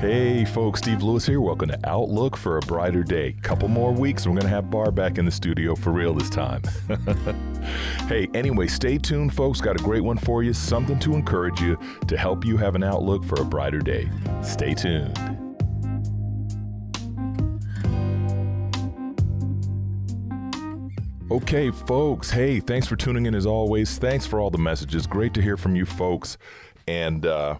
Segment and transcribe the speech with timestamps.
[0.00, 1.42] Hey folks, Steve Lewis here.
[1.42, 3.32] Welcome to Outlook for a Brighter Day.
[3.42, 6.30] Couple more weeks, we're going to have Barb back in the studio for real this
[6.30, 6.62] time.
[8.08, 9.60] hey, anyway, stay tuned, folks.
[9.60, 10.54] Got a great one for you.
[10.54, 14.08] Something to encourage you to help you have an outlook for a brighter day.
[14.42, 15.18] Stay tuned.
[21.30, 22.30] Okay, folks.
[22.30, 23.98] Hey, thanks for tuning in as always.
[23.98, 25.06] Thanks for all the messages.
[25.06, 26.38] Great to hear from you folks.
[26.88, 27.58] And uh,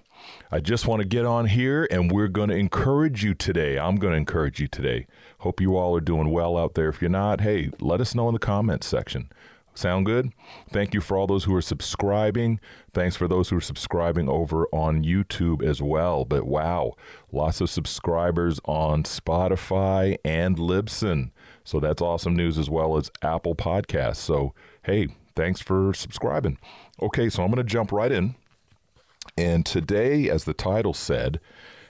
[0.51, 3.79] I just want to get on here and we're going to encourage you today.
[3.79, 5.07] I'm going to encourage you today.
[5.39, 6.89] Hope you all are doing well out there.
[6.89, 9.31] If you're not, hey, let us know in the comments section.
[9.75, 10.33] Sound good?
[10.71, 12.61] Thank you for all those who are subscribing.
[12.93, 16.25] Thanks for those who are subscribing over on YouTube as well.
[16.25, 16.95] But wow,
[17.31, 21.31] lots of subscribers on Spotify and Libsyn.
[21.65, 24.17] So that's awesome news as well as Apple Podcasts.
[24.17, 26.59] So, hey, thanks for subscribing.
[27.01, 28.35] Okay, so I'm going to jump right in.
[29.37, 31.41] And today, as the title said,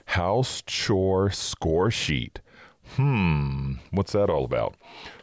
[0.05, 2.39] House Chore Score Sheet.
[2.95, 4.75] Hmm, what's that all about?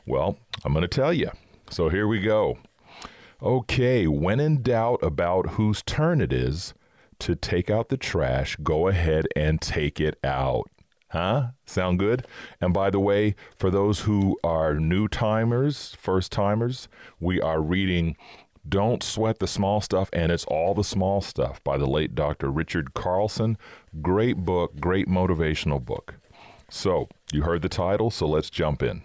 [0.06, 1.30] Well, I'm going to tell you.
[1.70, 2.58] So here we go.
[3.42, 6.74] Okay, when in doubt about whose turn it is
[7.20, 10.70] to take out the trash, go ahead and take it out.
[11.10, 11.48] Huh?
[11.64, 12.26] Sound good?
[12.60, 16.88] And by the way, for those who are new timers, first timers,
[17.18, 18.16] we are reading
[18.68, 22.50] don't Sweat the Small Stuff, and it's all the small stuff by the late Dr.
[22.50, 23.56] Richard Carlson.
[24.02, 26.14] Great book, great motivational book.
[26.70, 29.02] So, you heard the title, so let's jump in.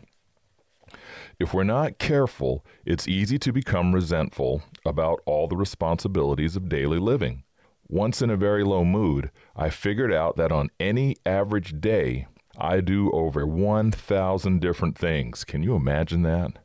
[1.39, 6.99] If we're not careful, it's easy to become resentful about all the responsibilities of daily
[6.99, 7.43] living.
[7.87, 12.27] Once in a very low mood, I figured out that on any average day,
[12.57, 15.43] I do over 1,000 different things.
[15.43, 16.62] Can you imagine that?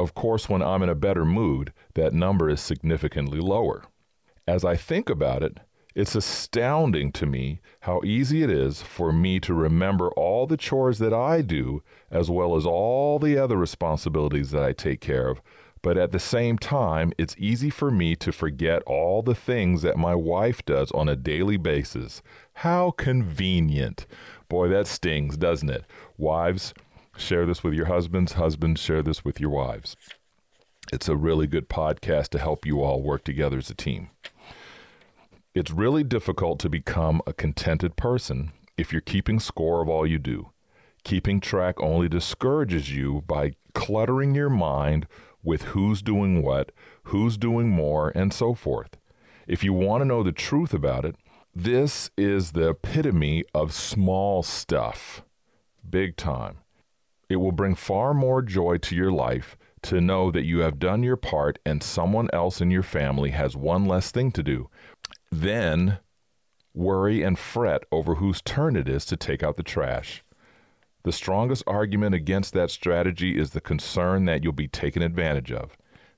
[0.00, 3.84] Of course, when I'm in a better mood, that number is significantly lower.
[4.48, 5.58] As I think about it,
[5.94, 10.98] it's astounding to me how easy it is for me to remember all the chores
[11.00, 15.42] that I do, as well as all the other responsibilities that I take care of.
[15.82, 19.98] But at the same time, it's easy for me to forget all the things that
[19.98, 22.22] my wife does on a daily basis.
[22.54, 24.06] How convenient.
[24.48, 25.84] Boy, that stings, doesn't it?
[26.16, 26.72] Wives,
[27.16, 28.32] Share this with your husbands.
[28.32, 29.96] Husbands, share this with your wives.
[30.92, 34.10] It's a really good podcast to help you all work together as a team.
[35.54, 40.18] It's really difficult to become a contented person if you're keeping score of all you
[40.18, 40.50] do.
[41.04, 45.06] Keeping track only discourages you by cluttering your mind
[45.42, 46.72] with who's doing what,
[47.04, 48.96] who's doing more, and so forth.
[49.46, 51.16] If you want to know the truth about it,
[51.54, 55.22] this is the epitome of small stuff.
[55.88, 56.58] Big time.
[57.30, 61.04] It will bring far more joy to your life to know that you have done
[61.04, 64.68] your part and someone else in your family has one less thing to do.
[65.30, 65.98] Then
[66.74, 70.24] worry and fret over whose turn it is to take out the trash.
[71.04, 75.76] The strongest argument against that strategy is the concern that you'll be taken advantage of.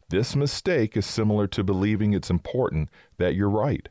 [0.08, 3.90] This mistake is similar to believing it's important that you're right.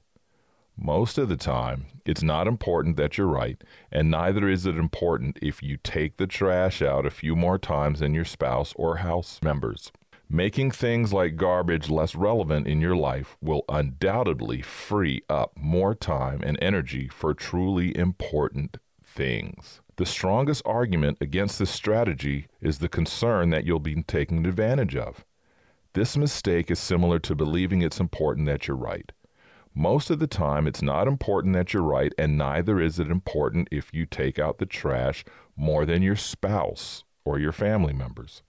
[0.84, 5.38] Most of the time, it's not important that you're right, and neither is it important
[5.40, 9.40] if you take the trash out a few more times than your spouse or house
[9.44, 9.92] members.
[10.28, 16.42] Making things like garbage less relevant in your life will undoubtedly free up more time
[16.42, 19.82] and energy for truly important things.
[19.98, 25.26] The strongest argument against this strategy is the concern that you'll be taken advantage of.
[25.94, 29.12] This mistake is similar to believing it's important that you're right.
[29.74, 33.70] Most of the time, it's not important that you're right, and neither is it important
[33.72, 35.24] if you take out the trash
[35.56, 38.42] more than your spouse or your family members.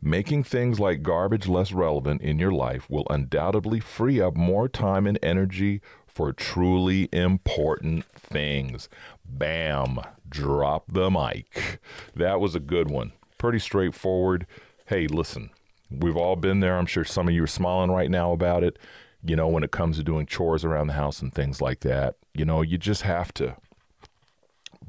[0.00, 5.06] Making things like garbage less relevant in your life will undoubtedly free up more time
[5.06, 8.88] and energy for truly important things.
[9.24, 10.00] Bam!
[10.28, 11.80] Drop the mic.
[12.14, 13.12] That was a good one.
[13.38, 14.46] Pretty straightforward.
[14.86, 15.50] Hey, listen,
[15.90, 16.76] we've all been there.
[16.76, 18.78] I'm sure some of you are smiling right now about it
[19.24, 22.16] you know, when it comes to doing chores around the house and things like that.
[22.34, 23.56] You know, you just have to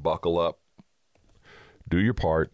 [0.00, 0.58] buckle up,
[1.88, 2.52] do your part.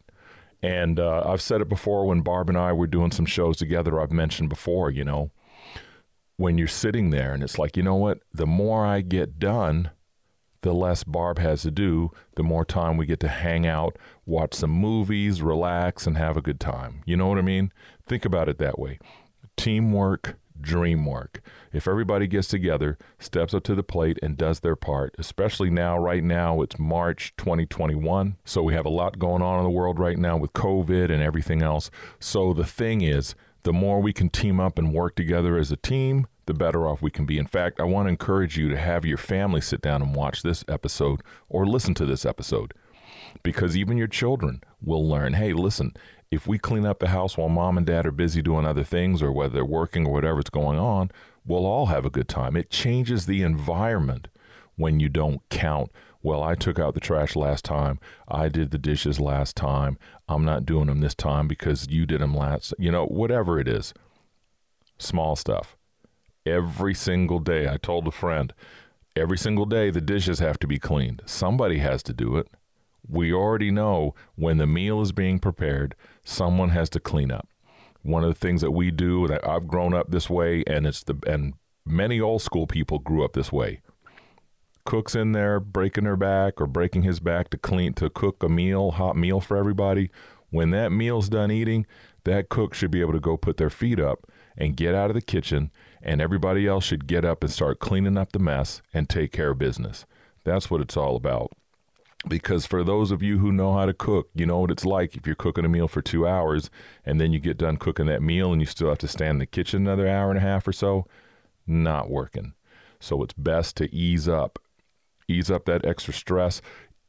[0.62, 4.00] And uh, I've said it before when Barb and I were doing some shows together,
[4.00, 5.30] I've mentioned before, you know,
[6.36, 9.90] when you're sitting there and it's like, you know what, the more I get done,
[10.62, 14.54] the less Barb has to do, the more time we get to hang out, watch
[14.54, 17.02] some movies, relax, and have a good time.
[17.06, 17.72] You know what I mean?
[18.08, 18.98] Think about it that way.
[19.56, 21.40] Teamwork dream work.
[21.72, 25.98] If everybody gets together, steps up to the plate, and does their part, especially now,
[25.98, 28.36] right now, it's March 2021.
[28.44, 31.22] So we have a lot going on in the world right now with COVID and
[31.22, 31.90] everything else.
[32.20, 35.76] So the thing is, the more we can team up and work together as a
[35.76, 37.38] team, the better off we can be.
[37.38, 40.42] In fact, I want to encourage you to have your family sit down and watch
[40.42, 42.72] this episode or listen to this episode
[43.42, 45.94] because even your children will learn hey, listen,
[46.30, 49.22] if we clean up the house while mom and dad are busy doing other things
[49.22, 51.10] or whether they're working or whatever's going on,
[51.44, 52.56] we'll all have a good time.
[52.56, 54.28] It changes the environment
[54.76, 55.90] when you don't count.
[56.22, 58.00] Well, I took out the trash last time.
[58.26, 59.96] I did the dishes last time.
[60.28, 62.74] I'm not doing them this time because you did them last.
[62.78, 63.94] You know, whatever it is.
[64.98, 65.76] Small stuff.
[66.44, 68.52] Every single day, I told a friend,
[69.14, 71.22] every single day the dishes have to be cleaned.
[71.26, 72.48] Somebody has to do it.
[73.08, 75.94] We already know when the meal is being prepared,
[76.26, 77.48] someone has to clean up.
[78.02, 81.02] One of the things that we do that I've grown up this way and it's
[81.02, 83.80] the and many old school people grew up this way.
[84.84, 88.48] Cooks in there breaking her back or breaking his back to clean to cook a
[88.48, 90.10] meal, hot meal for everybody.
[90.50, 91.86] When that meal's done eating,
[92.24, 95.14] that cook should be able to go put their feet up and get out of
[95.14, 95.70] the kitchen
[96.02, 99.50] and everybody else should get up and start cleaning up the mess and take care
[99.50, 100.06] of business.
[100.44, 101.52] That's what it's all about
[102.28, 105.16] because for those of you who know how to cook, you know what it's like
[105.16, 106.70] if you're cooking a meal for two hours
[107.04, 109.38] and then you get done cooking that meal and you still have to stand in
[109.38, 111.06] the kitchen another hour and a half or so,
[111.66, 112.54] not working.
[113.00, 114.58] So it's best to ease up,
[115.28, 116.60] ease up that extra stress,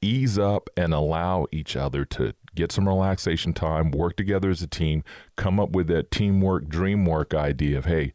[0.01, 4.67] ease up and allow each other to get some relaxation time, work together as a
[4.67, 5.03] team,
[5.35, 8.13] come up with that teamwork, dream work idea of, hey,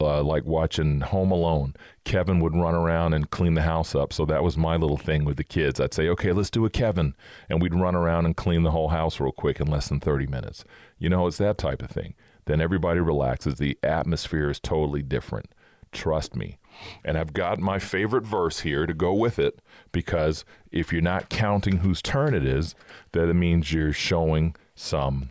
[0.00, 1.74] uh, like watching Home Alone.
[2.08, 4.14] Kevin would run around and clean the house up.
[4.14, 5.78] So that was my little thing with the kids.
[5.78, 7.14] I'd say, okay, let's do a Kevin.
[7.50, 10.26] And we'd run around and clean the whole house real quick in less than 30
[10.26, 10.64] minutes.
[10.98, 12.14] You know, it's that type of thing.
[12.46, 13.56] Then everybody relaxes.
[13.56, 15.52] The atmosphere is totally different.
[15.92, 16.58] Trust me.
[17.04, 19.60] And I've got my favorite verse here to go with it
[19.92, 22.74] because if you're not counting whose turn it is,
[23.12, 25.28] that it means you're showing some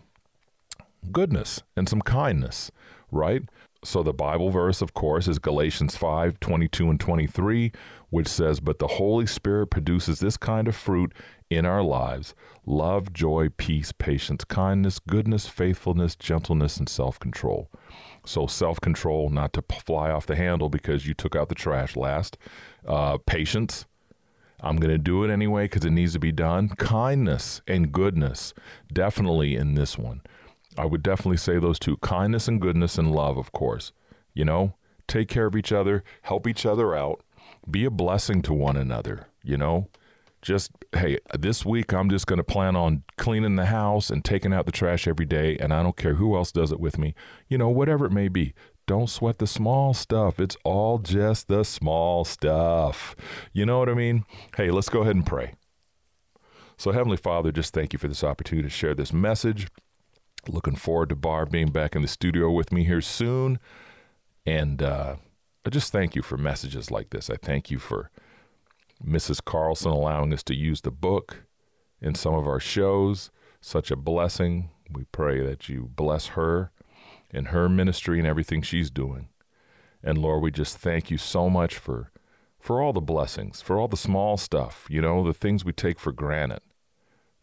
[1.12, 2.70] goodness and some kindness,
[3.12, 3.44] right?
[3.84, 7.72] So the Bible verse, of course, is Galatians 5 22 and 23,
[8.10, 11.14] which says, But the Holy Spirit produces this kind of fruit
[11.50, 12.34] in our lives
[12.66, 17.70] love, joy, peace, patience, kindness, goodness, faithfulness, gentleness, and self control.
[18.26, 21.96] So self control, not to fly off the handle because you took out the trash
[21.96, 22.38] last.
[22.86, 23.86] Uh, patience,
[24.60, 26.70] I'm going to do it anyway because it needs to be done.
[26.70, 28.54] Kindness and goodness,
[28.92, 30.22] definitely in this one.
[30.78, 33.92] I would definitely say those two kindness and goodness and love, of course.
[34.34, 34.76] You know,
[35.08, 37.24] take care of each other, help each other out,
[37.70, 39.90] be a blessing to one another, you know.
[40.42, 44.54] Just, hey, this week I'm just going to plan on cleaning the house and taking
[44.54, 47.16] out the trash every day, and I don't care who else does it with me.
[47.48, 48.54] You know, whatever it may be.
[48.86, 50.40] Don't sweat the small stuff.
[50.40, 53.16] It's all just the small stuff.
[53.52, 54.24] You know what I mean?
[54.56, 55.56] Hey, let's go ahead and pray.
[56.78, 59.68] So, Heavenly Father, just thank you for this opportunity to share this message.
[60.48, 63.60] Looking forward to Barb being back in the studio with me here soon.
[64.46, 65.18] And uh,
[65.66, 67.30] I just thank you for messages like this.
[67.30, 68.10] I thank you for
[69.06, 69.44] Mrs.
[69.44, 71.44] Carlson allowing us to use the book
[72.02, 73.30] in some of our shows.
[73.60, 74.70] Such a blessing.
[74.90, 76.72] We pray that you bless her
[77.32, 79.28] and her ministry and everything she's doing.
[80.02, 82.12] And Lord, we just thank you so much for
[82.60, 86.00] for all the blessings, for all the small stuff, you know, the things we take
[86.00, 86.60] for granted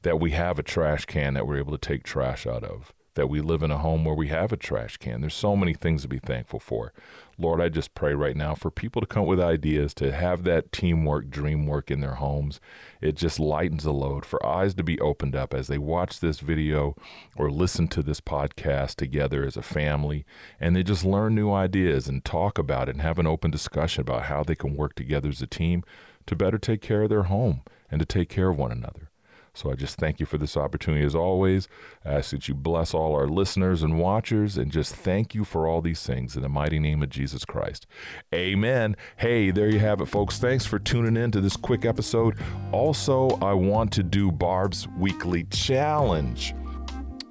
[0.04, 3.28] that we have a trash can that we're able to take trash out of, that
[3.28, 5.22] we live in a home where we have a trash can.
[5.22, 6.92] There's so many things to be thankful for.
[7.38, 10.44] Lord, I just pray right now for people to come up with ideas to have
[10.44, 12.60] that teamwork, dream work in their homes.
[13.00, 16.40] It just lightens the load for eyes to be opened up as they watch this
[16.40, 16.96] video
[17.34, 20.26] or listen to this podcast together as a family
[20.60, 24.02] and they just learn new ideas and talk about it and have an open discussion
[24.02, 25.82] about how they can work together as a team
[26.26, 29.10] to better take care of their home and to take care of one another.
[29.54, 31.68] So I just thank you for this opportunity as always.
[32.04, 35.68] I ask that you bless all our listeners and watchers and just thank you for
[35.68, 37.86] all these things in the mighty name of Jesus Christ.
[38.34, 38.96] Amen.
[39.16, 40.38] Hey, there you have it, folks.
[40.38, 42.36] Thanks for tuning in to this quick episode.
[42.72, 46.52] Also, I want to do Barb's weekly challenge.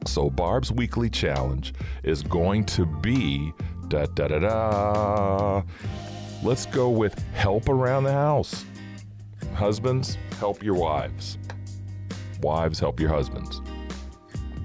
[0.06, 3.52] So, Barb's weekly challenge is going to be
[3.90, 5.64] da da da da.
[6.42, 8.66] Let's go with help around the house.
[9.56, 11.38] Husbands, help your wives.
[12.44, 13.62] Wives, help your husbands.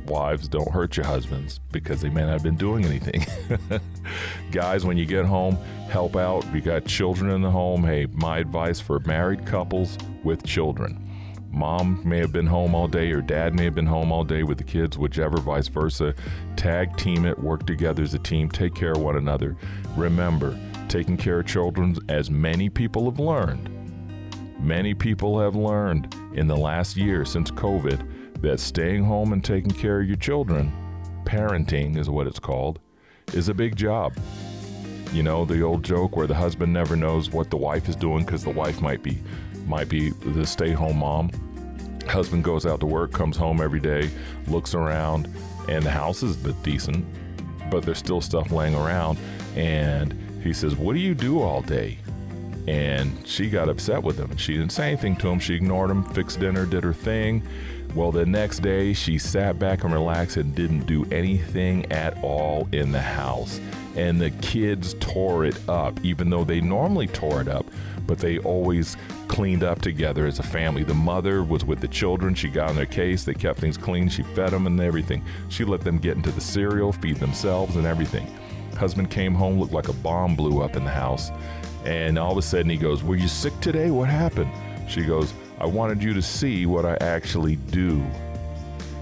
[0.06, 3.25] Wives, don't hurt your husbands because they may not have been doing anything.
[4.50, 5.56] Guys, when you get home,
[5.88, 6.44] help out.
[6.47, 11.04] If you got children in the home, hey, my advice for married couples with children.
[11.52, 14.42] Mom may have been home all day, or dad may have been home all day
[14.42, 16.14] with the kids, whichever, vice versa.
[16.56, 19.56] Tag team it, work together as a team, take care of one another.
[19.97, 20.58] Remember,
[20.88, 23.70] taking care of children, as many people have learned,
[24.61, 29.70] Many people have learned in the last year since COVID that staying home and taking
[29.70, 30.73] care of your children,
[31.25, 32.78] parenting is what it's called,
[33.32, 34.14] is a big job.
[35.12, 38.25] You know, the old joke where the husband never knows what the wife is doing
[38.25, 39.18] because the wife might be
[39.66, 41.30] might be the stay-home mom.
[42.08, 44.11] Husband goes out to work, comes home every day,
[44.47, 45.28] looks around,
[45.68, 47.04] and the house is decent,
[47.70, 49.18] but there's still stuff laying around.
[49.56, 51.99] And he says, What do you do all day?
[52.67, 54.37] And she got upset with him.
[54.37, 55.38] She didn't say anything to him.
[55.38, 57.43] She ignored him, fixed dinner, did her thing.
[57.95, 62.69] Well, the next day, she sat back and relaxed and didn't do anything at all
[62.73, 63.61] in the house.
[63.97, 67.67] And the kids tore it up, even though they normally tore it up,
[68.07, 68.97] but they always
[69.27, 70.85] cleaned up together as a family.
[70.85, 72.35] The mother was with the children.
[72.35, 73.25] She got on their case.
[73.25, 74.09] They kept things clean.
[74.09, 75.25] She fed them and everything.
[75.49, 78.27] She let them get into the cereal, feed themselves, and everything.
[78.77, 81.31] Husband came home, looked like a bomb blew up in the house.
[81.85, 83.90] And all of a sudden he goes, Were you sick today?
[83.90, 84.52] What happened?
[84.88, 88.04] She goes, I wanted you to see what I actually do.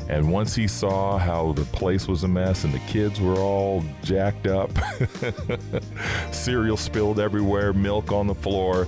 [0.09, 3.85] And once he saw how the place was a mess and the kids were all
[4.03, 4.71] jacked up,
[6.31, 8.87] cereal spilled everywhere, milk on the floor,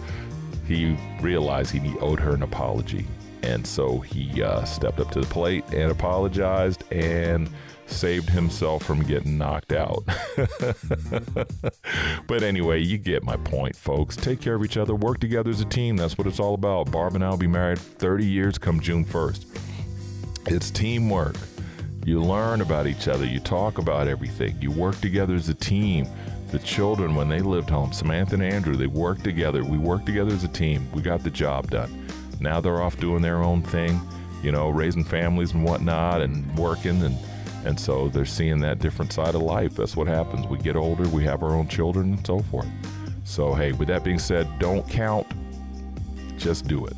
[0.66, 3.06] he realized he owed her an apology.
[3.42, 7.50] And so he uh, stepped up to the plate and apologized and
[7.90, 10.04] saved himself from getting knocked out.
[12.26, 14.16] but anyway, you get my point, folks.
[14.16, 15.96] Take care of each other, work together as a team.
[15.96, 16.90] That's what it's all about.
[16.90, 19.46] Barb and I will be married 30 years come June 1st.
[20.46, 21.36] It's teamwork.
[22.04, 26.08] You learn about each other, you talk about everything, you work together as a team.
[26.50, 29.62] The children, when they lived home, Samantha and Andrew, they worked together.
[29.62, 30.90] We worked together as a team.
[30.92, 32.06] We got the job done.
[32.40, 34.00] Now they're off doing their own thing,
[34.42, 37.18] you know, raising families and whatnot and working and
[37.68, 39.76] and so they're seeing that different side of life.
[39.76, 40.46] That's what happens.
[40.46, 42.66] We get older, we have our own children, and so forth.
[43.24, 45.26] So, hey, with that being said, don't count,
[46.38, 46.94] just do it.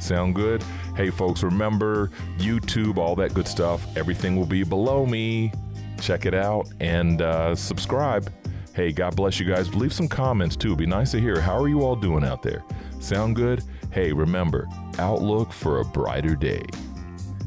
[0.00, 0.62] Sound good?
[0.96, 3.86] Hey, folks, remember YouTube, all that good stuff.
[3.98, 5.52] Everything will be below me.
[6.00, 8.32] Check it out and uh, subscribe.
[8.74, 9.74] Hey, God bless you guys.
[9.74, 10.68] Leave some comments too.
[10.68, 11.38] It'd be nice to hear.
[11.38, 12.64] How are you all doing out there?
[12.98, 13.62] Sound good?
[13.90, 14.66] Hey, remember,
[14.98, 16.64] outlook for a brighter day.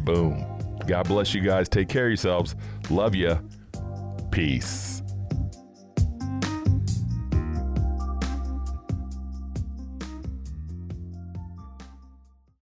[0.03, 0.50] Boom.
[0.91, 1.69] God bless you guys.
[1.69, 2.53] Take care of yourselves.
[2.89, 3.39] Love you.
[4.29, 4.90] Peace.